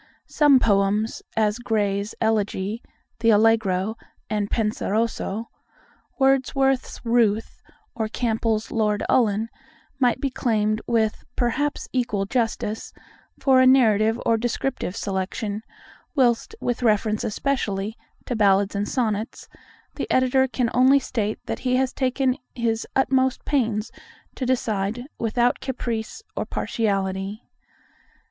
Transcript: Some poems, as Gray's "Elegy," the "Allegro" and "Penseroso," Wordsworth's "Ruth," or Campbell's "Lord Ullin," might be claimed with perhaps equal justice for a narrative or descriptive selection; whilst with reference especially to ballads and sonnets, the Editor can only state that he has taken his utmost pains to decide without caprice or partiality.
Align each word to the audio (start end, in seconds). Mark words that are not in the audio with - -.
Some 0.25 0.59
poems, 0.59 1.21
as 1.37 1.59
Gray's 1.59 2.15
"Elegy," 2.19 2.81
the 3.19 3.29
"Allegro" 3.29 3.97
and 4.31 4.49
"Penseroso," 4.49 5.45
Wordsworth's 6.17 6.99
"Ruth," 7.03 7.61
or 7.93 8.07
Campbell's 8.07 8.71
"Lord 8.71 9.03
Ullin," 9.07 9.47
might 9.99 10.19
be 10.19 10.31
claimed 10.31 10.81
with 10.87 11.23
perhaps 11.35 11.87
equal 11.93 12.25
justice 12.25 12.93
for 13.39 13.61
a 13.61 13.67
narrative 13.67 14.19
or 14.25 14.37
descriptive 14.37 14.95
selection; 14.95 15.61
whilst 16.15 16.55
with 16.59 16.81
reference 16.81 17.23
especially 17.23 17.95
to 18.25 18.35
ballads 18.35 18.73
and 18.73 18.89
sonnets, 18.89 19.47
the 19.93 20.09
Editor 20.09 20.47
can 20.47 20.71
only 20.73 20.97
state 20.97 21.37
that 21.45 21.59
he 21.59 21.75
has 21.75 21.93
taken 21.93 22.37
his 22.55 22.87
utmost 22.95 23.45
pains 23.45 23.91
to 24.33 24.47
decide 24.47 25.03
without 25.19 25.59
caprice 25.59 26.23
or 26.35 26.47
partiality. 26.47 27.43